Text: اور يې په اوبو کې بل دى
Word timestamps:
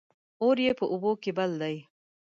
اور 0.41 0.57
يې 0.65 0.71
په 0.79 0.85
اوبو 0.91 1.11
کې 1.21 1.31
بل 1.37 1.51
دى 1.61 1.75